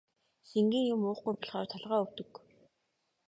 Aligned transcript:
Шингэн 0.49 0.85
юм 0.93 1.01
уухгүй 1.09 1.33
болохоор 1.37 1.67
толгой 1.71 1.99
өвдөг. 2.05 2.31